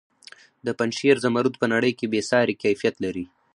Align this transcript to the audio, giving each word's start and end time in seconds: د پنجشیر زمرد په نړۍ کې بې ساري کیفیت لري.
د 0.65 0.67
پنجشیر 0.77 1.15
زمرد 1.23 1.53
په 1.61 1.65
نړۍ 1.73 1.91
کې 1.99 2.05
بې 2.11 2.21
ساري 2.29 2.55
کیفیت 2.63 2.95
لري. 3.05 3.25